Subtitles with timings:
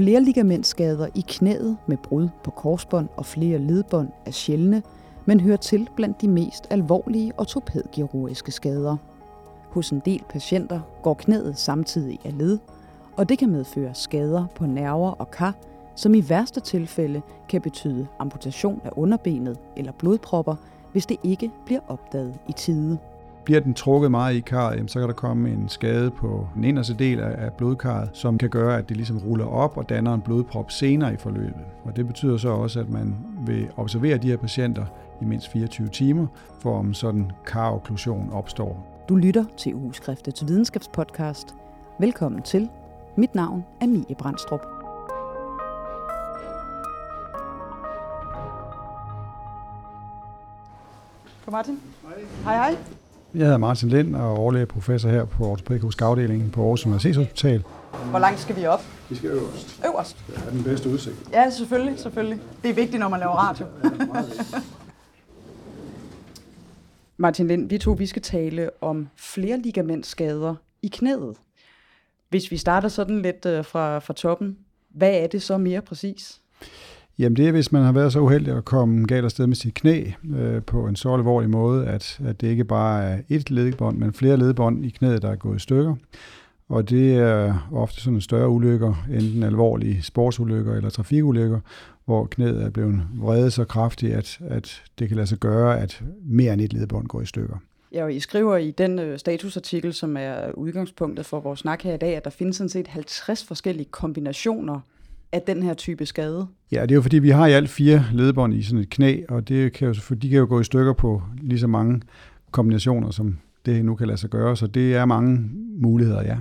[0.00, 4.82] Flere ligamentskader i knæet med brud på korsbånd og flere ledbånd er sjældne,
[5.24, 8.96] men hører til blandt de mest alvorlige ortopædkirurgiske skader.
[9.70, 12.58] Hos en del patienter går knæet samtidig af led,
[13.16, 15.54] og det kan medføre skader på nerver og kar,
[15.96, 20.56] som i værste tilfælde kan betyde amputation af underbenet eller blodpropper,
[20.92, 22.98] hvis det ikke bliver opdaget i tide.
[23.50, 26.94] Bliver den trukket meget i karret, så kan der komme en skade på den inderste
[26.94, 30.70] del af blodkarret, som kan gøre, at det ligesom ruller op og danner en blodprop
[30.70, 31.64] senere i forløbet.
[31.84, 33.14] Og det betyder så også, at man
[33.46, 34.86] vil observere de her patienter
[35.22, 36.26] i mindst 24 timer,
[36.60, 39.04] for om sådan karokklusion opstår.
[39.08, 41.54] Du lytter til Ugeskriftet til Videnskabspodcast.
[42.00, 42.68] Velkommen til.
[43.16, 44.66] Mit navn er Mie Brandstrup.
[51.50, 51.80] Martin.
[52.02, 52.24] Hej.
[52.44, 52.99] Hej hej.
[53.34, 57.64] Jeg hedder Martin Lind og er overlæge professor her på ortopædisk afdelingen på Aarhus Universitetshospital.
[58.10, 58.80] Hvor langt skal vi op?
[59.08, 59.80] Vi skal øverst.
[59.86, 60.16] Øverst?
[60.26, 61.16] Det er den bedste udsigt.
[61.32, 62.40] Ja, selvfølgelig, selvfølgelig.
[62.62, 63.66] Det er vigtigt, når man laver radio.
[67.16, 71.36] Martin Lind, vi to vi skal tale om flere ligamentskader i knæet.
[72.28, 76.40] Hvis vi starter sådan lidt øh, fra, fra toppen, hvad er det så mere præcis?
[77.20, 79.74] Jamen det er, hvis man har været så uheldig at komme galt afsted med sit
[79.74, 80.04] knæ
[80.36, 84.12] øh, på en så alvorlig måde, at, at det ikke bare er et ledbånd, men
[84.12, 85.94] flere ledbånd i knæet, der er gået i stykker.
[86.68, 91.60] Og det er ofte sådan større ulykker, enten alvorlige sportsulykker eller trafikulykker,
[92.04, 96.02] hvor knæet er blevet vredet så kraftigt, at, at det kan lade sig gøre, at
[96.22, 97.56] mere end et ledbånd går i stykker.
[97.92, 101.94] Ja, og I skriver i den øh, statusartikel, som er udgangspunktet for vores snak her
[101.94, 104.80] i dag, at der findes sådan set 50 forskellige kombinationer
[105.32, 106.46] af den her type skade?
[106.72, 109.22] Ja, det er jo fordi, vi har i alt fire ledbånd i sådan et knæ,
[109.28, 112.00] og det kan jo, de kan jo gå i stykker på lige så mange
[112.50, 116.36] kombinationer, som det nu kan lade sig gøre, så det er mange muligheder, ja.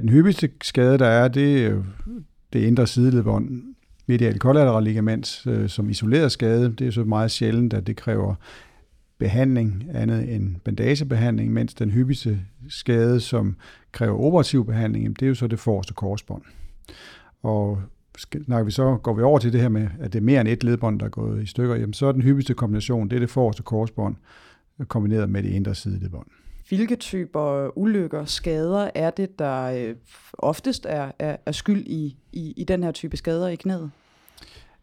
[0.00, 1.82] Den hyppigste skade, der er, det er
[2.52, 3.62] det indre sideledbånd,
[4.06, 6.72] medial kollateral ligament, øh, som isoleret skade.
[6.72, 8.34] Det er så meget sjældent, at det kræver
[9.18, 13.56] behandling andet end bandagebehandling, mens den hyppigste skade, som
[13.92, 16.42] kræver operativ behandling, det er jo så det forreste korsbånd.
[17.42, 17.82] Og
[18.18, 20.48] snakker vi så, går vi over til det her med, at det er mere end
[20.48, 23.20] et ledbånd, der er gået i stykker, jamen så er den hyppigste kombination, det er
[23.20, 24.16] det forreste korsbånd,
[24.88, 26.26] kombineret med det indre sideledbånd.
[26.68, 29.94] Hvilke typer ulykker, skader er det, der øh,
[30.32, 33.90] oftest er, er, er skyld i, i, i den her type skader i knæet?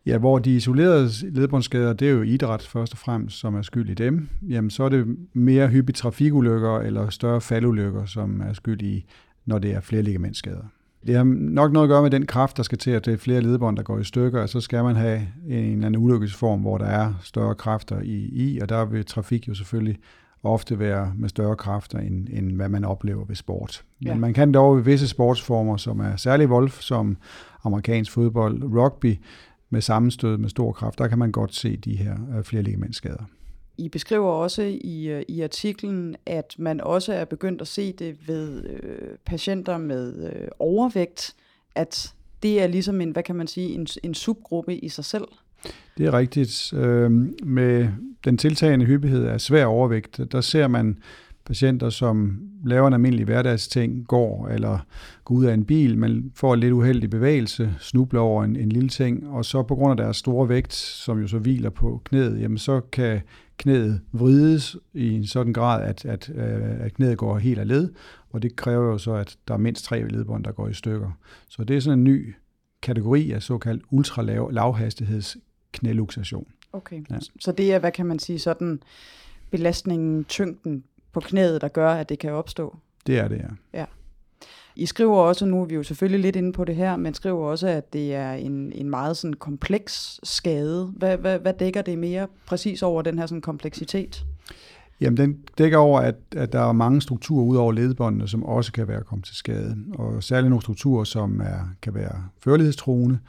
[0.06, 3.90] Ja, hvor de isolerede ledbåndsskader, det er jo idræt først og fremmest, som er skyld
[3.90, 4.29] i dem.
[4.50, 9.06] Jamen, så er det mere hyppigt trafikulykker eller større faldulykker, som er skyld i,
[9.46, 10.66] når det er flere ligamentskader.
[11.07, 13.17] Det har nok noget at gøre med den kraft, der skal til, at det er
[13.17, 16.61] flere ledbånd, der går i stykker, og så skal man have en eller anden ulykkesform,
[16.61, 19.97] hvor der er større kræfter i, i og der vil trafik jo selvfølgelig
[20.43, 23.83] ofte være med større kræfter, end, end hvad man oplever ved sport.
[23.99, 24.16] Men ja.
[24.16, 27.17] man kan dog ved visse sportsformer, som er særlig wolf, som
[27.63, 29.19] amerikansk fodbold, rugby,
[29.69, 33.23] med sammenstød med stor kraft, der kan man godt se de her øh, flere ligamentskader.
[33.78, 38.28] I beskriver også i, øh, i artiklen, at man også er begyndt at se det
[38.28, 41.36] ved øh, patienter med øh, overvægt,
[41.75, 45.25] at det er ligesom en, hvad kan man sige, en, en subgruppe i sig selv.
[45.97, 46.74] Det er rigtigt.
[46.74, 47.12] Øh,
[47.44, 47.88] med
[48.25, 50.97] den tiltagende hyppighed af svær overvægt, der ser man
[51.46, 54.80] patienter, som laver en almindelig hverdagsting, går eller
[55.24, 58.69] går ud af en bil, men får en lidt uheldig bevægelse, snubler over en, en
[58.69, 62.02] lille ting, og så på grund af deres store vægt, som jo så hviler på
[62.06, 63.22] knæet, jamen så kan
[63.57, 67.93] knæet vrides i en sådan grad, at, at, øh, at knæet går helt af led,
[68.29, 71.11] og det kræver jo så, at der er mindst tre ledbånd, der går i stykker.
[71.47, 72.35] Så det er sådan en ny
[72.81, 75.38] kategori af såkaldt ultralav lavhastigheds
[75.71, 76.47] knæluxation.
[76.73, 77.17] Okay, ja.
[77.39, 78.83] så det er, hvad kan man sige, sådan
[79.51, 82.77] belastningen, tyngden på knæet, der gør, at det kan opstå?
[83.07, 83.79] Det er det, ja.
[83.79, 83.85] ja.
[84.75, 87.46] I skriver også, nu er vi jo selvfølgelig lidt inde på det her, men skriver
[87.46, 90.94] også, at det er en, en meget sådan kompleks skade.
[90.97, 94.25] Hvad, hvad, hvad dækker det mere præcis over den her sådan kompleksitet?
[95.02, 98.72] Jamen, den dækker over, at, at der er mange strukturer ud over ledbåndene, som også
[98.72, 99.78] kan være kommet til skade.
[99.94, 103.20] Og særligt nogle strukturer, som er, kan være førlighedstruende.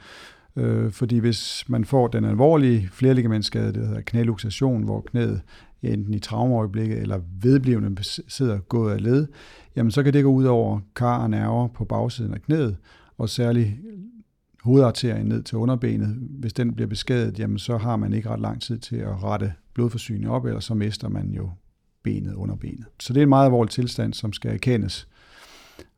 [0.55, 5.41] Øh, fordi hvis man får den alvorlige flerligamentskade, det hedder knæluxation, hvor knæet
[5.83, 9.27] enten i traumeøjeblikket eller vedblivende sidder gået af led,
[9.75, 12.77] jamen så kan det gå ud over kar og nerver på bagsiden af knæet,
[13.17, 13.69] og særligt
[14.63, 16.07] hovedarterien ned til underbenet.
[16.39, 19.53] Hvis den bliver beskadiget, jamen så har man ikke ret lang tid til at rette
[19.73, 21.49] blodforsyningen op, eller så mister man jo
[22.03, 22.85] benet under benet.
[22.99, 25.07] Så det er en meget alvorlig tilstand, som skal erkendes.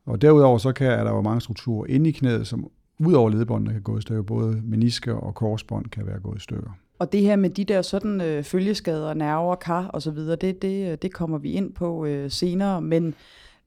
[0.06, 3.30] Og derudover så kan, er der jo mange strukturer inde i knæet, som ud over
[3.30, 4.22] ledbåndene kan gå i stykker.
[4.22, 6.70] Både menisker og korsbånd kan være gået i stykker.
[7.00, 10.62] Og det her med de der sådan øh, følgeskader, nerver, kar og så videre, det,
[10.62, 12.82] det, øh, det kommer vi ind på øh, senere.
[12.82, 13.14] Men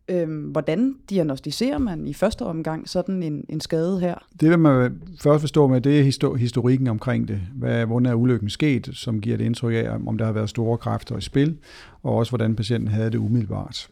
[0.08, 4.16] øh, hvordan diagnostiserer man i første omgang sådan en, en skade her?
[4.40, 7.40] Det vil man først forstå med, det er historikken omkring det.
[7.56, 10.78] Hvad, hvordan er ulykken sket, som giver det indtryk af, om der har været store
[10.78, 11.58] kræfter i spil,
[12.04, 13.90] og også hvordan patienten havde det umiddelbart.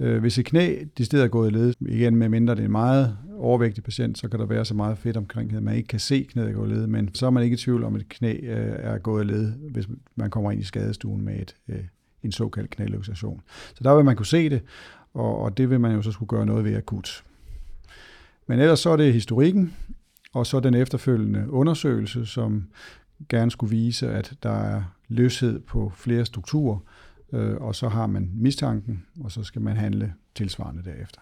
[0.00, 2.64] Øh, hvis et knæ de steder er gået i led, igen med mindre det er
[2.64, 5.86] en meget overvægtig patient, så kan der være så meget fedt omkring at man ikke
[5.86, 8.00] kan se knæet gå i led, men så er man ikke i tvivl om, at
[8.00, 11.56] et knæ øh, er gået i led, hvis man kommer ind i skadestuen med et,
[11.68, 11.84] øh,
[12.22, 13.40] en såkaldt knæluxation.
[13.74, 14.62] Så der vil man kunne se det,
[15.14, 17.24] og, og det vil man jo så skulle gøre noget ved akut.
[18.46, 19.74] Men ellers så er det historikken,
[20.32, 22.66] og så den efterfølgende undersøgelse, som
[23.28, 26.78] gerne skulle vise, at der er løshed på flere strukturer,
[27.32, 31.20] øh, og så har man mistanken, og så skal man handle tilsvarende derefter.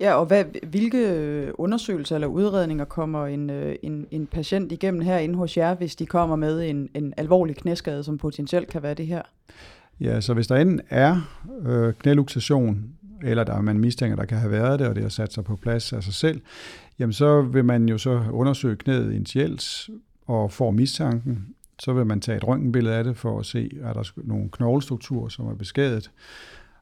[0.00, 5.34] Ja, og hvad, hvilke undersøgelser eller udredninger kommer en, øh, en, en patient igennem herinde
[5.34, 9.06] hos jer, hvis de kommer med en, en alvorlig knæskade, som potentielt kan være det
[9.06, 9.22] her?
[10.00, 11.20] Ja, så hvis der enten er
[11.66, 12.84] øh, knæluxation,
[13.22, 15.56] eller der man mistænker, der kan have været det, og det har sat sig på
[15.56, 16.40] plads af sig selv,
[16.98, 19.90] jamen så vil man jo så undersøge knæet initielt
[20.26, 21.53] og får mistanken.
[21.78, 25.28] Så vil man tage et røntgenbillede af det for at se, er der nogle knoglestrukturer,
[25.28, 26.10] som er beskadiget.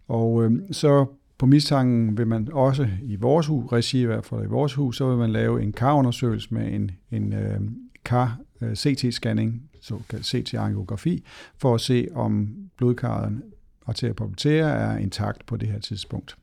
[0.08, 1.06] Og øh, så
[1.38, 4.96] på mistanken vil man også i vores hus, regi i hvert fald i vores hus,
[4.96, 7.70] så vil man lave en karundersøgelse med en, en øhm, øh,
[8.04, 11.24] kar-CT-scanning, såkaldt CT-angiografi,
[11.56, 13.42] for at se, om blodkarret
[13.86, 16.36] arteria er intakt på det her tidspunkt.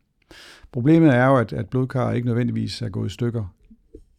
[0.72, 3.54] Problemet er jo, at, at blodkarret ikke nødvendigvis er gået i stykker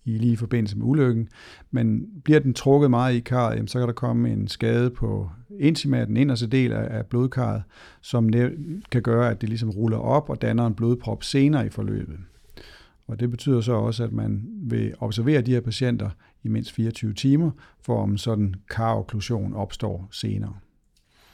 [0.05, 1.29] i lige forbindelse med ulykken,
[1.71, 5.31] men bliver den trukket meget i karret, jamen, så kan der komme en skade på
[5.59, 7.63] intima, den inderste del af, af blodkarret,
[8.01, 8.31] som
[8.91, 12.19] kan gøre, at det ligesom ruller op og danner en blodprop senere i forløbet.
[13.07, 16.11] Og det betyder så også, at man vil observere de her patienter
[16.43, 17.51] i mindst 24 timer,
[17.83, 20.55] for om sådan karokklusion opstår senere.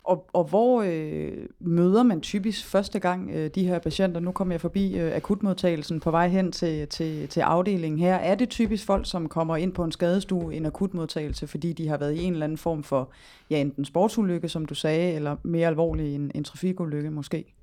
[0.07, 4.21] Og, og hvor øh, møder man typisk første gang øh, de her patienter?
[4.21, 8.15] Nu kommer jeg forbi øh, akutmodtagelsen på vej hen til, til, til afdelingen her.
[8.15, 11.97] Er det typisk folk, som kommer ind på en skadestue, en akutmodtagelse, fordi de har
[11.97, 13.11] været i en eller anden form for
[13.51, 17.56] ja, enten sportsulykke, som du sagde, eller mere alvorlig en, en trafikulykke måske?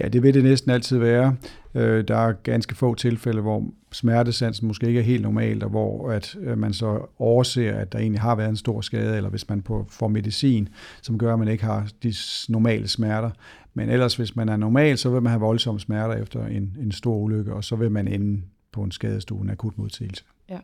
[0.00, 1.36] Ja, det vil det næsten altid være.
[1.74, 6.10] Øh, der er ganske få tilfælde, hvor smertesansen måske ikke er helt normalt, og hvor
[6.10, 9.48] at øh, man så overser, at der egentlig har været en stor skade, eller hvis
[9.48, 10.68] man får medicin,
[11.02, 12.14] som gør, at man ikke har de
[12.48, 13.30] normale smerter.
[13.74, 16.92] Men ellers, hvis man er normal, så vil man have voldsomme smerter efter en, en
[16.92, 18.42] stor ulykke, og så vil man ende
[18.72, 20.24] på en skadestue, en akut modtagelse.
[20.48, 20.58] Ja.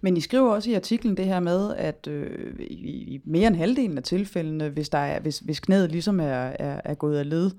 [0.00, 3.56] Men I skriver også i artiklen det her med, at øh, i, i mere end
[3.56, 7.28] halvdelen af tilfældene, hvis, der er, hvis, hvis knæet ligesom er, er, er gået af
[7.28, 7.50] led,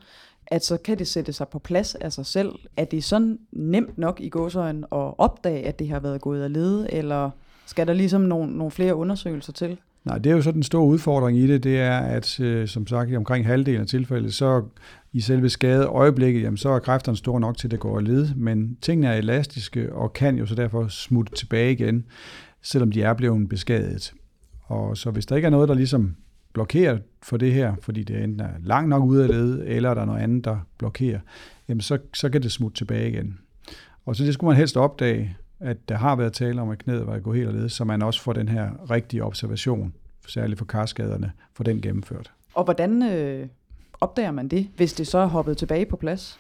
[0.52, 2.52] at så kan det sætte sig på plads af sig selv.
[2.78, 6.54] Er det sådan nemt nok i gåsøjen at opdage, at det har været gået af
[6.54, 7.30] lede, eller
[7.66, 9.78] skal der ligesom nogle, nogle flere undersøgelser til?
[10.06, 12.88] Nej, det er jo så den store udfordring i det, det er, at øh, som
[12.88, 14.64] sagt i omkring halvdelen af tilfældet, så
[15.14, 18.06] i selve skade øjeblikket, jamen, så er kræfterne store nok til, at det går af
[18.06, 22.06] lede, men tingene er elastiske og kan jo så derfor smutte tilbage igen,
[22.62, 24.14] selvom de er blevet beskadiget.
[24.64, 26.16] Og så hvis der ikke er noget, der ligesom
[26.60, 30.02] blokerer for det her, fordi det enten er langt nok ude af led, eller der
[30.02, 31.20] er noget andet, der blokerer,
[31.70, 33.40] jamen så, så kan det smutte tilbage igen.
[34.06, 37.08] Og så det skulle man helst opdage, at der har været tale om, at knæet
[37.08, 39.94] var gået helt af led, så man også får den her rigtige observation,
[40.28, 42.32] særligt for karskaderne, for den gennemført.
[42.54, 43.48] Og hvordan øh,
[44.02, 46.40] opdager man det, hvis det så er hoppet tilbage på plads?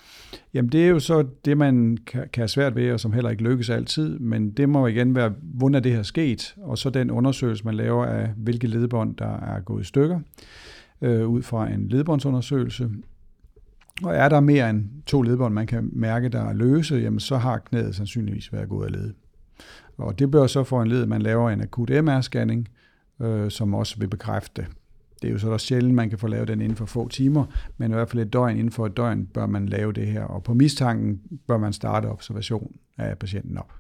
[0.53, 3.29] Jamen det er jo så det, man kan, kan have svært ved, og som heller
[3.29, 6.89] ikke lykkes altid, men det må igen være, hvordan er det her sket, og så
[6.89, 10.19] den undersøgelse, man laver af, hvilke ledbånd, der er gået i stykker,
[11.01, 12.89] øh, ud fra en ledbåndsundersøgelse.
[14.03, 17.37] Og er der mere end to ledbånd, man kan mærke, der er løse, jamen så
[17.37, 19.13] har knæet sandsynligvis været gået af led.
[19.97, 22.65] Og det bør så få en led, at man laver en akut MR-scanning,
[23.25, 24.67] øh, som også vil bekræfte det
[25.27, 27.45] er jo så sjældent, man kan få lavet den inden for få timer,
[27.77, 30.23] men i hvert fald et døgn inden for et døgn bør man lave det her.
[30.23, 33.73] Og på mistanken bør man starte observation af patienten op.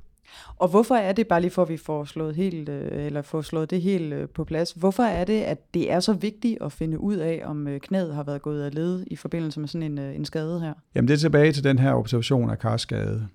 [0.57, 3.41] Og hvorfor er det, bare lige for at vi får slået, helt, øh, eller får
[3.41, 6.71] slået det helt øh, på plads, hvorfor er det, at det er så vigtigt at
[6.71, 9.91] finde ud af, om øh, knæet har været gået af led i forbindelse med sådan
[9.91, 10.73] en, en skade her?
[10.95, 13.27] Jamen det er tilbage til den her observation af karskade.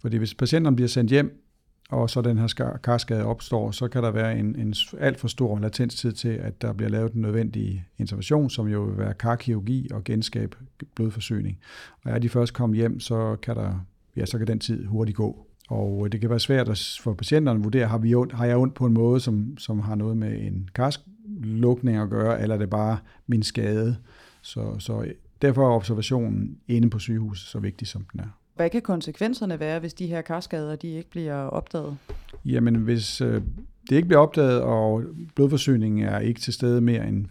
[0.00, 1.49] Fordi hvis patienten bliver sendt hjem
[1.90, 5.58] og så den her karskade opstår, så kan der være en, en alt for stor
[5.58, 10.04] latenstid til, at der bliver lavet den nødvendige intervention, som jo vil være karkirurgi og
[10.04, 10.56] genskabe
[10.94, 11.58] blodforsyning.
[12.04, 13.84] Og er de først kommet hjem, så kan, der,
[14.16, 15.46] ja, så kan den tid hurtigt gå.
[15.68, 18.56] Og øh, det kan være svært for patienterne at vurdere, har, vi ondt, har jeg
[18.56, 22.58] ondt på en måde, som, som har noget med en karsklukning at gøre, eller er
[22.58, 23.96] det bare min skade.
[24.42, 25.10] Så, så øh,
[25.42, 28.39] derfor er observationen inde på sygehuset så vigtig, som den er.
[28.60, 31.96] Hvad kan konsekvenserne være, hvis de her karskader de ikke bliver opdaget?
[32.44, 33.42] Jamen, hvis øh,
[33.90, 35.02] det ikke bliver opdaget, og
[35.34, 37.26] blodforsyningen er ikke til stede mere end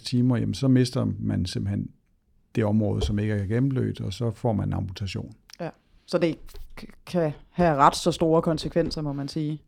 [0.00, 1.90] 4-6 timer, jamen, så mister man simpelthen
[2.54, 5.32] det område, som ikke er gennemblødt, og så får man en amputation.
[5.60, 5.68] Ja.
[6.06, 6.38] Så det
[7.06, 9.60] kan have ret så store konsekvenser, må man sige.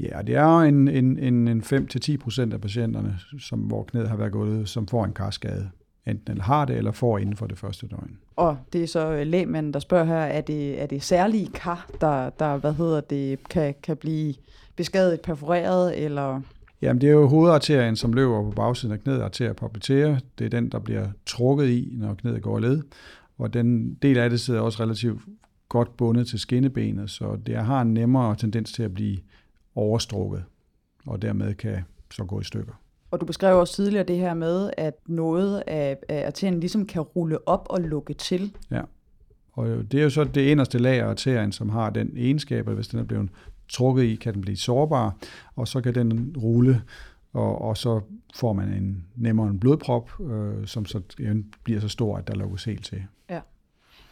[0.00, 4.16] Ja, det er en, en, en, en 5-10 procent af patienterne, som, hvor knæet har
[4.16, 5.70] været gået, som får en karskade.
[6.06, 8.18] Enten har det, eller får inden for det første døgn.
[8.36, 11.90] Og det er så øh, lægmanden, der spørger her, er det, er det særlige kar,
[12.00, 14.34] der, der hvad hedder det, kan, kan blive
[14.76, 16.40] beskadiget, perforeret, eller...
[16.82, 20.20] Jamen, det er jo hovedarterien, som løber på bagsiden af knæet, arteria popliteae.
[20.38, 22.82] Det er den, der bliver trukket i, når knæet går led.
[23.38, 25.20] Og den del af det sidder også relativt
[25.68, 29.18] godt bundet til skinnebenet, så det har en nemmere tendens til at blive
[29.74, 30.44] overstrukket,
[31.06, 32.81] og dermed kan så gå i stykker.
[33.12, 37.02] Og du beskrev også tidligere det her med, at noget af, af arterien ligesom kan
[37.02, 38.56] rulle op og lukke til.
[38.70, 38.82] Ja,
[39.52, 42.74] og det er jo så det inderste lag af arterien, som har den egenskab, at
[42.74, 43.28] hvis den er blevet
[43.68, 45.16] trukket i, kan den blive sårbar,
[45.56, 46.82] og så kan den rulle,
[47.32, 48.00] og, og så
[48.34, 51.00] får man en nemmere en blodprop, øh, som så
[51.64, 53.02] bliver så stor, at der lukkes helt til.
[53.30, 53.40] Ja.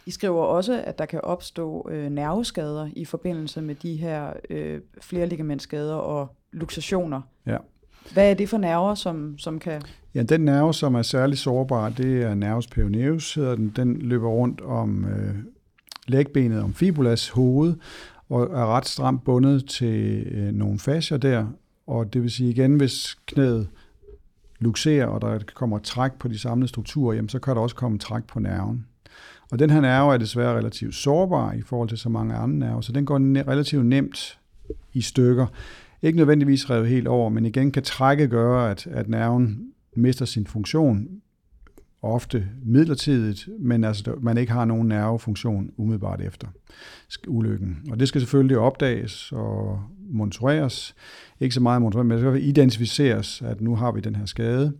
[0.05, 4.81] I skriver også, at der kan opstå øh, nerveskader i forbindelse med de her øh,
[5.01, 7.21] flerligamentskader og luxationer.
[7.45, 7.57] Ja.
[8.13, 9.81] Hvad er det for nerver, som, som kan...
[10.15, 13.73] Ja, den nerve, som er særlig sårbar, det er nervus peroneus, hedder den.
[13.75, 15.35] Den løber rundt om øh,
[16.07, 17.75] lægbenet, om fibulas hoved,
[18.29, 21.45] og er ret stramt bundet til øh, nogle fascier der.
[21.87, 23.67] Og det vil sige igen, hvis knæet
[24.59, 27.99] luxerer, og der kommer træk på de samlede strukturer, jamen så kan der også komme
[27.99, 28.85] træk på nerven.
[29.51, 32.81] Og den her nerve er desværre relativt sårbar i forhold til så mange andre nerver,
[32.81, 33.17] så den går
[33.47, 34.39] relativt nemt
[34.93, 35.47] i stykker.
[36.01, 40.47] Ikke nødvendigvis revet helt over, men igen kan trække gøre, at, at nerven mister sin
[40.47, 41.07] funktion,
[42.01, 46.47] ofte midlertidigt, men altså, man ikke har nogen nervefunktion umiddelbart efter
[47.27, 47.77] ulykken.
[47.91, 50.95] Og det skal selvfølgelig opdages og monitoreres.
[51.39, 54.73] Ikke så meget monitoreres, men det skal identificeres, at nu har vi den her skade.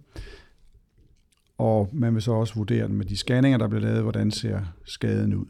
[1.57, 5.33] Og man vil så også vurdere med de scanninger, der bliver lavet, hvordan ser skaden
[5.33, 5.45] ud.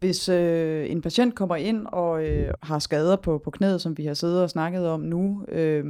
[0.00, 4.04] Hvis øh, en patient kommer ind og øh, har skader på, på knæet, som vi
[4.04, 5.84] har siddet og snakket om nu, øh,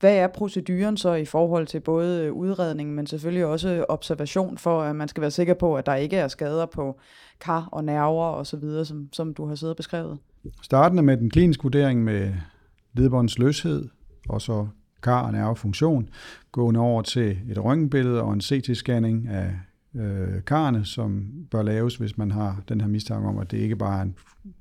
[0.00, 4.82] hvad er proceduren så i forhold til både øh, udredning, men selvfølgelig også observation for,
[4.82, 7.00] at man skal være sikker på, at der ikke er skader på
[7.40, 10.18] kar og nerver osv., som, som du har siddet og beskrevet?
[10.62, 12.32] Startende med den kliniske vurdering med
[12.92, 13.88] ledbåndsløshed
[14.28, 14.66] og så
[15.02, 16.08] kar- og nervefunktion,
[16.52, 19.50] gående over til et røntgenbillede og en CT-scanning af
[19.94, 23.76] øh, karne, som bør laves, hvis man har den her mistanke om, at det ikke
[23.76, 24.14] bare er en,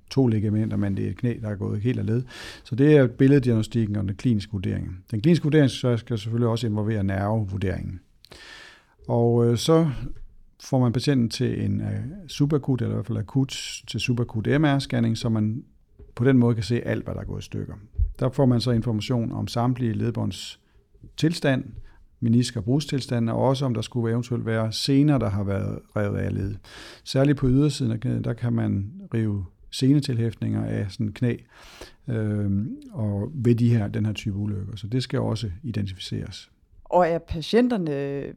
[0.09, 2.23] to ligamenter, men det er et knæ, der er gået helt af led.
[2.63, 5.03] Så det er billeddiagnostikken og den kliniske vurdering.
[5.11, 5.69] Den kliniske vurdering
[5.99, 7.99] skal selvfølgelig også involvere nervevurderingen.
[9.07, 9.89] Og øh, så
[10.63, 14.47] får man patienten til en øh, uh, superakut, eller i hvert fald akut til superakut
[14.47, 15.63] MR-scanning, så man
[16.15, 17.73] på den måde kan se alt, hvad der er gået i stykker.
[18.19, 20.59] Der får man så information om samtlige ledbånds
[21.17, 21.63] tilstand,
[22.21, 26.17] menisk- og brugstilstand, og også om der skulle eventuelt være sener, der har været revet
[26.17, 26.55] af led.
[27.03, 31.35] Særligt på ydersiden af knæet, der kan man rive senetilhæftninger af sådan knæ,
[32.07, 34.75] øh, og ved de her, den her type ulykker.
[34.75, 36.51] Så det skal også identificeres.
[36.91, 38.33] Og er patienterne øh,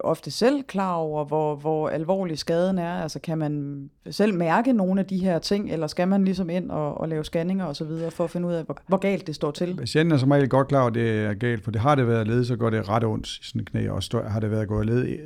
[0.00, 3.02] ofte selv klar over, hvor, hvor alvorlig skaden er?
[3.02, 6.70] Altså kan man selv mærke nogle af de her ting, eller skal man ligesom ind
[6.70, 7.86] og, og lave scanninger osv.
[8.10, 9.76] for at finde ud af, hvor, hvor galt det står til?
[9.76, 12.08] Patienten er som regel godt klar over, at det er galt, for det har det
[12.08, 14.68] været led, så går det ret ondt i sådan et knæ, og har det været
[14.68, 15.18] gået led,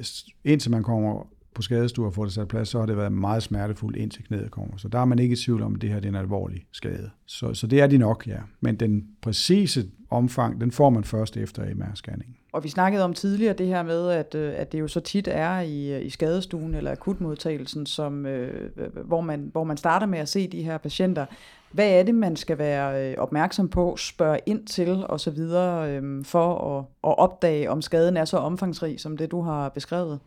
[0.44, 3.42] indtil man kommer på skadestue og får det sat plads, så har det været meget
[3.42, 4.76] smertefuldt indtil knæet kommer.
[4.76, 6.66] Så der er man ikke i tvivl om, at det her det er en alvorlig
[6.72, 7.10] skade.
[7.26, 8.38] Så, så det er de nok, ja.
[8.60, 12.39] Men den præcise omfang, den får man først efter MR-scanningen.
[12.52, 15.28] Og vi snakkede om tidligere det her med, at, øh, at det jo så tit
[15.30, 20.07] er i, øh, i skadestuen eller akutmodtagelsen, som, øh, øh, hvor, man, hvor man starter
[20.07, 21.26] med at se de her patienter.
[21.73, 26.85] Hvad er det, man skal være opmærksom på, spørge ind til osv., øh, for at,
[27.11, 30.19] at opdage, om skaden er så omfangsrig, som det du har beskrevet?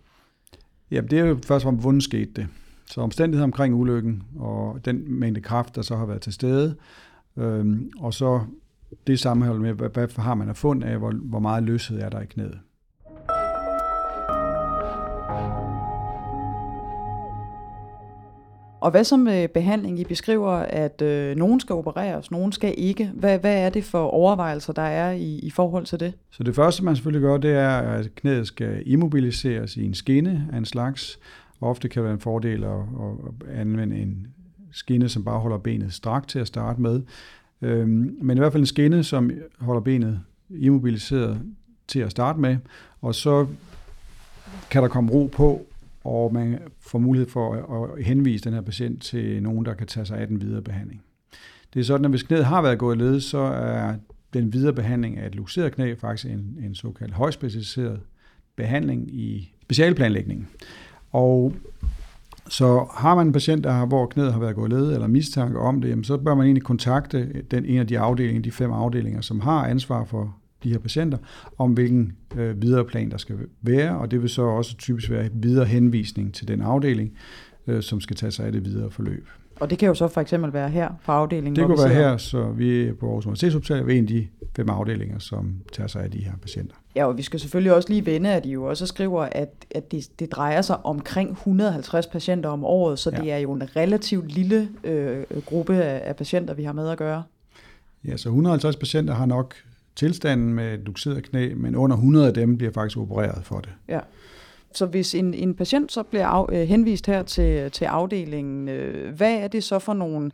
[0.92, 2.48] Jamen, det er jo først og fremmest skete det.
[2.86, 6.76] Så omstændigheder omkring ulykken, og den mængde kraft, der så har været til stede,
[7.38, 8.42] øhm, og så
[9.08, 12.10] det sammenhold med, hvad, hvad har man af fund af, hvor, hvor meget løshed er
[12.10, 12.60] der i knæet.
[18.84, 20.00] Og hvad så med behandling?
[20.00, 23.12] I beskriver, at øh, nogen skal opereres, nogen skal ikke.
[23.14, 26.14] Hvad, hvad er det for overvejelser, der er i, i forhold til det?
[26.32, 30.50] Så det første, man selvfølgelig gør, det er, at knæet skal immobiliseres i en skinne
[30.54, 31.20] af en slags.
[31.62, 32.80] Ofte kan det være en fordel at,
[33.50, 34.28] at anvende en
[34.72, 37.02] skinne, som bare holder benet strakt til at starte med.
[37.64, 41.42] Øhm, men i hvert fald en skinne, som holder benet immobiliseret
[41.88, 42.58] til at starte med.
[43.02, 43.48] Og så
[44.72, 45.66] kan der komme ro på,
[46.04, 47.54] og man får mulighed for
[47.84, 51.04] at henvise den her patient til nogen, der kan tage sig af den videre behandling.
[51.74, 53.96] Det er sådan, at hvis knæet har været gået led, så er
[54.34, 58.00] den videre behandling af et luxeret knæ faktisk en, en såkaldt højspecialiseret
[58.56, 60.48] behandling i specialplanlægningen.
[61.12, 61.54] Og
[62.50, 65.60] så har man en patient, der har, hvor knæet har været gået led, eller mistanke
[65.60, 68.72] om det, jamen, så bør man egentlig kontakte den en af de afdelinger, de fem
[68.72, 71.18] afdelinger, som har ansvar for de her patienter,
[71.58, 75.30] om hvilken øh, videre plan der skal være, og det vil så også typisk være
[75.34, 77.12] videre henvisning til den afdeling,
[77.68, 79.28] øh, som skal tage sig af det videre forløb.
[79.60, 81.56] Og det kan jo så for eksempel være her på afdelingen?
[81.56, 84.70] Det kunne være her, så vi er på Aarhus Universitetshospital ved en af de fem
[84.70, 86.76] afdelinger, som tager sig af de her patienter.
[86.96, 89.92] Ja, og vi skal selvfølgelig også lige vende, at de jo også skriver, at, at
[89.92, 93.22] det, det drejer sig omkring 150 patienter om året, så ja.
[93.22, 96.98] det er jo en relativt lille øh, gruppe af, af patienter, vi har med at
[96.98, 97.24] gøre.
[98.06, 99.56] Ja, så 150 patienter har nok
[99.96, 103.70] tilstanden med et luxeret knæ, men under 100 af dem bliver faktisk opereret for det.
[103.88, 104.00] Ja.
[104.78, 109.16] Så hvis en, en patient så bliver af, øh, henvist her til, til afdelingen, øh,
[109.16, 110.32] hvad er det så for nogle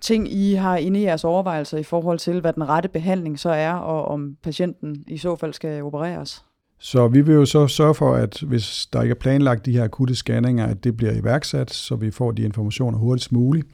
[0.00, 3.50] ting, I har inde i jeres overvejelser i forhold til, hvad den rette behandling så
[3.50, 6.44] er, og om patienten i så fald skal opereres?
[6.78, 9.84] Så vi vil jo så sørge for, at hvis der ikke er planlagt de her
[9.84, 13.66] akutte scanninger, at det bliver iværksat, så vi får de informationer hurtigst muligt.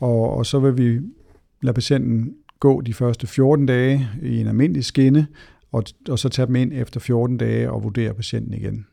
[0.00, 1.00] Og, og så vil vi
[1.62, 5.26] lade patienten gå de første 14 dage i en almindelig skinne,
[5.72, 8.86] og, og så tage dem ind efter 14 dage og vurdere patienten igen.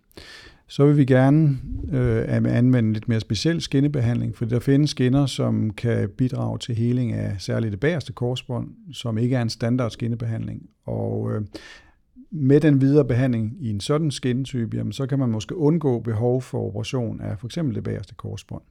[0.68, 1.58] Så vil vi gerne
[1.92, 7.14] øh, anvende lidt mere speciel skinnebehandling, for der findes skinner, som kan bidrage til heling
[7.14, 10.70] af særligt det bagerste korsbånd, som ikke er en standard skinnebehandling.
[10.86, 11.42] Og øh,
[12.32, 16.42] med den videre behandling i en sådan skinnetype, jamen, så kan man måske undgå behov
[16.42, 18.64] for operation af for eksempel det bagerste korsbånd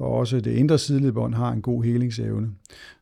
[0.00, 2.50] og også det indre sideledbånd har en god helingsevne.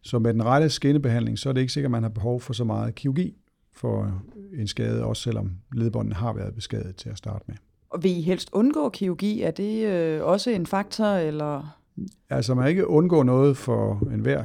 [0.02, 2.52] Så med den rette skinnebehandling, så er det ikke sikkert, at man har behov for
[2.52, 3.34] så meget kirurgi
[3.78, 4.22] for
[4.58, 7.56] en skade, også selvom ledbåndene har været beskadet til at starte med.
[7.90, 9.42] Og vil I helst undgå kirurgi?
[9.42, 11.78] Er det øh, også en faktor, eller?
[12.30, 14.44] Altså man ikke undgå noget for enhver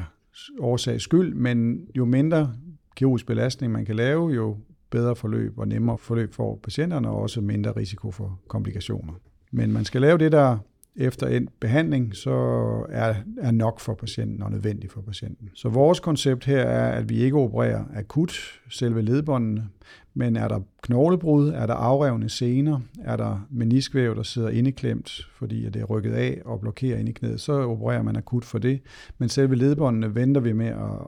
[0.60, 2.54] årsags skyld, men jo mindre
[2.96, 4.58] kirurgisk belastning man kan lave, jo
[4.90, 9.13] bedre forløb og nemmere forløb for patienterne, og også mindre risiko for komplikationer.
[9.52, 10.58] Men man skal lave det, der
[10.96, 12.32] efter en behandling, så
[12.90, 15.50] er, er nok for patienten og nødvendig for patienten.
[15.54, 19.70] Så vores koncept her er, at vi ikke opererer akut selve ledbåndene,
[20.14, 25.70] men er der knoglebrud, er der afrevne sener, er der meniskvæv, der sidder indeklemt, fordi
[25.70, 28.82] det er rykket af og blokerer ind i knæet, så opererer man akut for det.
[29.18, 31.08] Men selve ledbåndene venter vi med at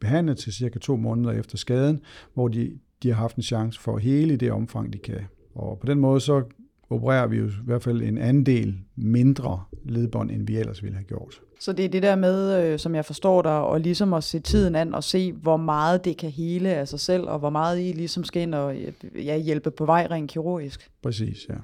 [0.00, 2.00] behandle til cirka to måneder efter skaden,
[2.34, 5.20] hvor de, de har haft en chance for at hele i det omfang, de kan.
[5.54, 6.42] Og på den måde så
[6.90, 11.04] opererer vi jo i hvert fald en andel mindre ledbånd, end vi ellers ville have
[11.04, 11.40] gjort.
[11.60, 14.40] Så det er det der med, øh, som jeg forstår dig, og ligesom at se
[14.40, 17.80] tiden an og se, hvor meget det kan hele af sig selv, og hvor meget
[17.80, 18.76] I ligesom skal ind og
[19.24, 20.90] ja, hjælpe på vej rent kirurgisk.
[21.02, 21.54] Præcis, ja.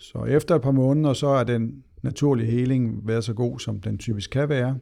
[0.00, 3.98] Så efter et par måneder, så er den naturlige heling været så god, som den
[3.98, 4.78] typisk kan være.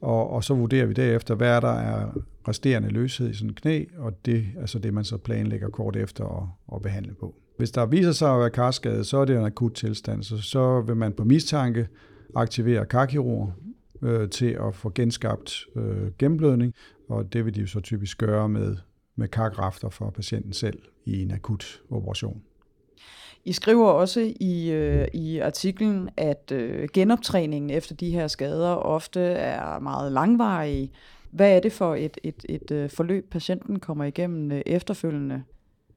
[0.00, 2.10] Og, og så vurderer vi derefter, hvad der er
[2.48, 5.96] resterende løshed i sådan en knæ, og det er altså det, man så planlægger kort
[5.96, 7.34] efter at, at behandle på.
[7.56, 10.80] Hvis der viser sig at være karskade, så er det en akut tilstand, så, så
[10.80, 11.88] vil man på mistanke
[12.34, 13.52] aktivere karkirurger
[14.02, 16.72] øh, til at få genskabt øh, gennemblødning,
[17.08, 18.76] og det vil de jo så typisk gøre med,
[19.16, 22.42] med karkrafter for patienten selv i en akut operation.
[23.46, 29.20] I skriver også i, øh, i artiklen, at øh, genoptræningen efter de her skader ofte
[29.20, 30.92] er meget langvarig.
[31.30, 35.42] Hvad er det for et, et, et, et øh, forløb, patienten kommer igennem øh, efterfølgende?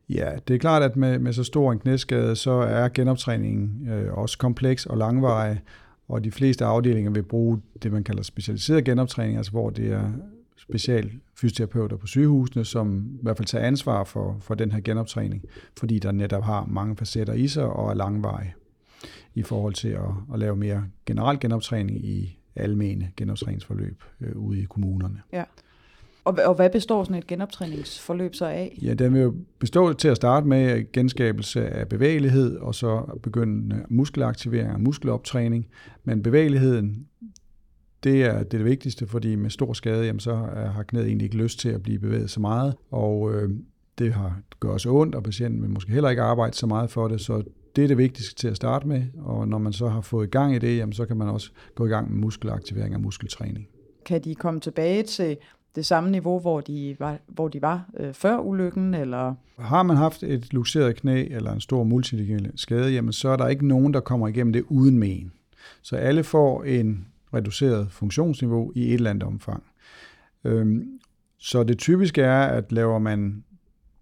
[0.09, 4.13] Ja, det er klart, at med, med så stor en knæskade, så er genoptræningen øh,
[4.13, 5.61] også kompleks og langvarig,
[6.07, 10.11] og de fleste afdelinger vil bruge det, man kalder specialiseret genoptræning, altså hvor det er
[10.59, 15.43] special fysioterapeuter på sygehusene, som i hvert fald tager ansvar for, for den her genoptræning,
[15.77, 18.53] fordi der netop har mange facetter i sig og er langvarig
[19.35, 24.63] i forhold til at, at lave mere generel genoptræning i almene genoptræningsforløb øh, ude i
[24.63, 25.21] kommunerne.
[25.33, 25.43] Ja.
[26.23, 28.77] Og, og hvad består sådan et genoptræningsforløb så af?
[28.81, 33.85] Ja, den vil jo bestå til at starte med genskabelse af bevægelighed, og så begynde
[33.89, 35.67] muskelaktivering og muskeloptræning.
[36.03, 37.07] Men bevægeligheden,
[38.03, 40.35] det er det, er det vigtigste, fordi med stor skade, jamen, så
[40.73, 43.49] har knæet egentlig ikke lyst til at blive bevæget så meget, og øh,
[43.99, 47.07] det har gør også ondt, og patienten vil måske heller ikke arbejde så meget for
[47.07, 47.43] det, så
[47.75, 50.55] det er det vigtigste til at starte med, og når man så har fået gang
[50.55, 53.67] i det, jamen, så kan man også gå i gang med muskelaktivering og muskeltræning.
[54.05, 55.37] Kan de komme tilbage til
[55.75, 58.93] det samme niveau, hvor de var, hvor de var øh, før ulykken?
[58.93, 59.33] Eller?
[59.59, 63.47] Har man haft et luxeret knæ eller en stor multilegal skade, jamen, så er der
[63.47, 65.31] ikke nogen, der kommer igennem det uden men.
[65.81, 69.63] Så alle får en reduceret funktionsniveau i et eller andet omfang.
[70.43, 70.99] Øhm,
[71.37, 73.43] så det typiske er, at laver man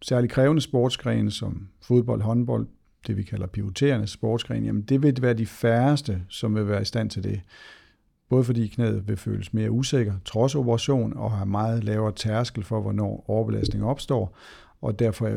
[0.02, 2.68] særligt krævende sportsgrene som fodbold, håndbold,
[3.08, 6.86] det vi kalder pivoterende sportsgrene, jamen det vil være de færreste, som vil være i
[6.86, 7.42] stand til det.
[8.30, 12.82] Både fordi knæet vil føles mere usikker trods operation og har meget lavere tærskel for,
[12.82, 14.38] hvornår overbelastning opstår,
[14.82, 15.30] og derfor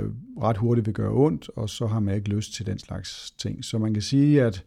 [0.43, 3.65] ret hurtigt vil gøre ondt, og så har man ikke lyst til den slags ting.
[3.65, 4.65] Så man kan sige, at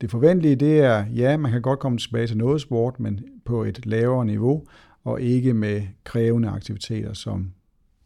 [0.00, 3.64] det forventelige, det er, ja, man kan godt komme tilbage til noget sport, men på
[3.64, 4.64] et lavere niveau,
[5.04, 7.52] og ikke med krævende aktiviteter som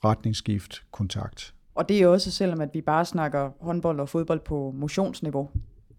[0.04, 1.54] retningsskift, kontakt.
[1.74, 5.50] Og det er også selvom, at vi bare snakker håndbold og fodbold på motionsniveau.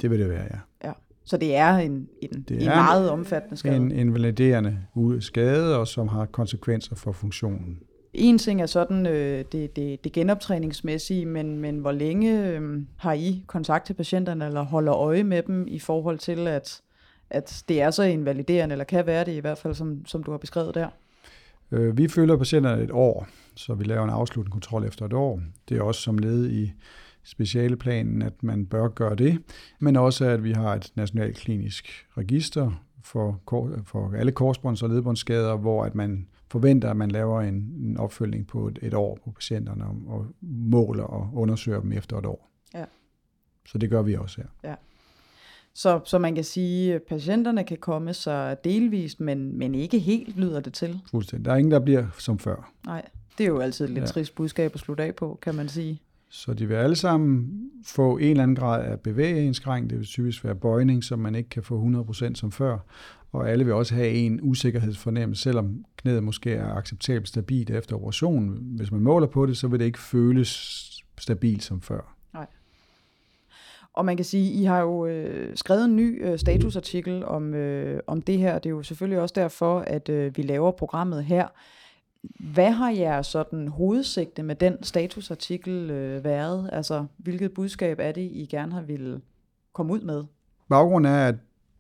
[0.02, 0.88] Det vil det være, ja.
[0.88, 0.94] ja.
[1.24, 3.76] Så det er en, en, det en er meget omfattende skade.
[3.76, 4.80] En invaliderende
[5.20, 7.80] skade, og som har konsekvenser for funktionen.
[8.14, 13.14] En ting er sådan øh, det, det, det genoptræningsmæssige, men, men hvor længe øh, har
[13.14, 16.82] I kontakt til patienterne, eller holder øje med dem i forhold til, at,
[17.30, 20.32] at det er så invaliderende, eller kan være det i hvert fald, som, som du
[20.32, 20.88] har beskrevet der?
[21.72, 25.42] Øh, vi følger patienterne et år, så vi laver en afsluttende kontrol efter et år.
[25.70, 26.72] Det er også som led i
[27.24, 29.40] specialeplanen, at man bør gøre det,
[29.80, 32.72] men også at vi har et nationalt klinisk register
[33.04, 33.40] for,
[33.86, 38.48] for alle korsbånds- og ledbåndsskader, hvor at man forventer, at man laver en, en opfølgning
[38.48, 42.50] på et, et år på patienterne og, og måler og undersøger dem efter et år.
[42.74, 42.86] Ja.
[43.66, 44.70] Så det gør vi også her.
[44.70, 44.76] Ja.
[45.74, 50.38] Så, så man kan sige, at patienterne kan komme så delvist, men, men ikke helt
[50.38, 51.02] lyder det til.
[51.12, 51.46] Fuldstændig.
[51.46, 52.72] Der er ingen, der bliver som før.
[52.86, 53.06] Nej,
[53.38, 54.08] det er jo altid et lidt ja.
[54.08, 56.02] trist budskab at slutte af på, kan man sige.
[56.30, 57.50] Så de vil alle sammen
[57.86, 59.90] få en eller anden grad af bevægeindskræng.
[59.90, 62.78] Det vil typisk være bøjning, som man ikke kan få 100% som før.
[63.34, 68.58] Og alle vil også have en usikkerhedsfornemmelse, selvom knæet måske er acceptabelt stabilt efter operationen.
[68.76, 70.50] Hvis man måler på det, så vil det ikke føles
[71.20, 72.16] stabilt som før.
[72.34, 72.48] Nej.
[73.94, 78.00] Og man kan sige, I har jo øh, skrevet en ny øh, statusartikel om, øh,
[78.08, 78.60] om det her.
[78.60, 81.48] Det er jo selvfølgelig også derfor, at øh, vi laver programmet her.
[82.54, 86.70] Hvad har jeres sådan hovedsigte med den statusartikel øh, været?
[86.74, 89.22] Altså, hvilket budskab er det, I gerne har ville
[89.74, 90.24] komme ud med?
[90.70, 91.36] Baggrunden er, at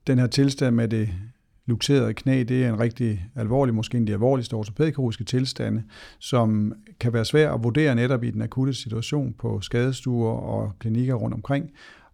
[0.07, 1.09] den her tilstand med det
[1.65, 5.83] luxerede knæ, det er en rigtig alvorlig, måske en af de alvorligste ortopædkirurgiske tilstande,
[6.19, 11.13] som kan være svær at vurdere netop i den akutte situation på skadestuer og klinikker
[11.13, 11.71] rundt omkring.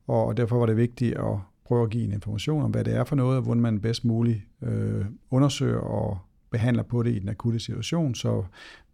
[0.07, 3.03] Og derfor var det vigtigt at prøve at give en information om, hvad det er
[3.03, 6.17] for noget, og hvordan man bedst muligt øh, undersøger og
[6.51, 8.43] behandler på det i den akutte situation, så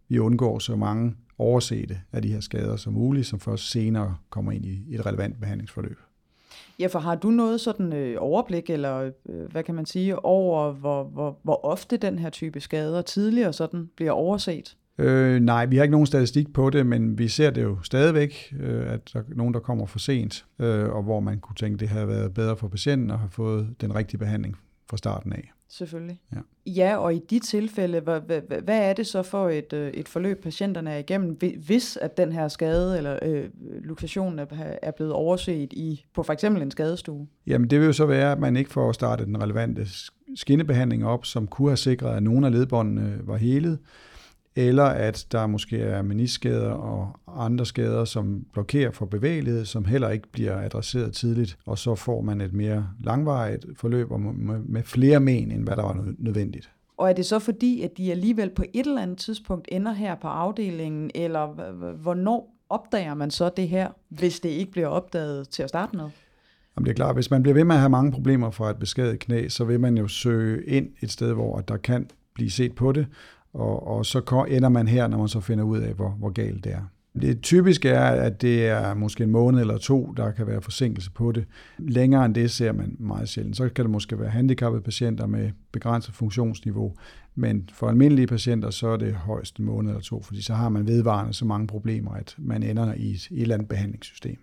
[0.08, 4.52] vi undgår så mange oversete af de her skader som muligt, som først senere kommer
[4.52, 5.98] ind i et relevant behandlingsforløb.
[6.78, 10.72] Ja, for har du noget sådan øh, overblik, eller øh, hvad kan man sige, over
[10.72, 14.76] hvor, hvor, hvor ofte den her type skader tidligere sådan bliver overset?
[14.98, 18.54] Øh, nej, vi har ikke nogen statistik på det, men vi ser det jo stadigvæk,
[18.60, 21.74] øh, at der er nogen, der kommer for sent, øh, og hvor man kunne tænke,
[21.74, 24.56] at det havde været bedre for patienten at have fået den rigtige behandling
[24.90, 25.52] fra starten af.
[25.68, 26.20] Selvfølgelig.
[26.34, 26.38] Ja.
[26.66, 30.08] ja, og i de tilfælde, hvad, hvad, hvad er det så for et, øh, et
[30.08, 33.48] forløb, patienterne er igennem, hvis at den her skade eller øh,
[33.84, 34.46] luxation er,
[34.82, 37.26] er blevet overset i, på for eksempel en skadestue?
[37.46, 39.86] Jamen det vil jo så være, at man ikke får startet den relevante
[40.36, 43.78] skinnebehandling op, som kunne have sikret, at nogle af ledbåndene var helet,
[44.56, 47.12] eller at der måske er meniskader og
[47.44, 52.20] andre skader, som blokerer for bevægelighed, som heller ikke bliver adresseret tidligt, og så får
[52.20, 54.10] man et mere langvarigt forløb
[54.64, 56.70] med flere men, end hvad der var nødvendigt.
[56.96, 60.14] Og er det så fordi, at de alligevel på et eller andet tidspunkt ender her
[60.14, 61.46] på afdelingen, eller
[61.92, 66.04] hvornår opdager man så det her, hvis det ikke bliver opdaget til at starte med?
[66.76, 68.76] Jamen det er klart, hvis man bliver ved med at have mange problemer fra et
[68.76, 72.74] beskadiget knæ, så vil man jo søge ind et sted, hvor der kan blive set
[72.74, 73.06] på det,
[73.56, 76.64] og, og så ender man her, når man så finder ud af, hvor, hvor galt
[76.64, 76.82] det er.
[77.20, 81.10] Det typiske er, at det er måske en måned eller to, der kan være forsinkelse
[81.10, 81.44] på det.
[81.78, 83.56] Længere end det ser man meget sjældent.
[83.56, 86.94] Så kan det måske være handicappede patienter med begrænset funktionsniveau,
[87.34, 90.68] men for almindelige patienter, så er det højst en måned eller to, fordi så har
[90.68, 94.38] man vedvarende så mange problemer, at man ender i et, et eller andet behandlingssystem.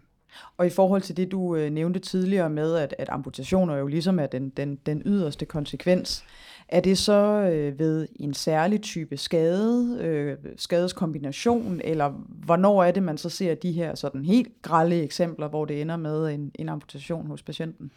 [0.57, 4.19] Og i forhold til det, du øh, nævnte tidligere med, at, at amputationer jo ligesom
[4.19, 6.25] er den, den, den yderste konsekvens,
[6.67, 12.09] er det så øh, ved en særlig type skade, øh, skadeskombination, eller
[12.45, 15.97] hvornår er det, man så ser de her sådan helt grælde eksempler, hvor det ender
[15.97, 17.91] med en, en amputation hos patienten?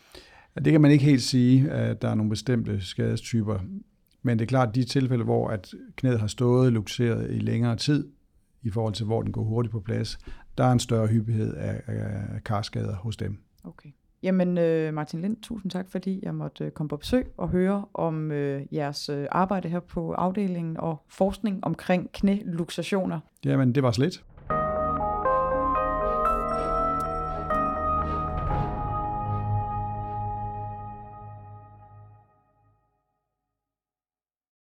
[0.56, 3.58] Ja, det kan man ikke helt sige, at der er nogle bestemte skadestyper.
[4.22, 7.76] Men det er klart, at de tilfælde, hvor at knæet har stået lukseret i længere
[7.76, 8.08] tid,
[8.62, 10.18] i forhold til hvor den går hurtigt på plads,
[10.58, 13.38] der er en større hyppighed af, af karskader hos dem.
[13.64, 13.90] Okay.
[14.22, 17.84] Jamen, øh, Martin Lind, tusind tak, fordi jeg måtte øh, komme på besøg og høre
[17.94, 23.20] om øh, jeres øh, arbejde her på afdelingen og forskning omkring knæluxationer.
[23.44, 24.24] Jamen, det var slet.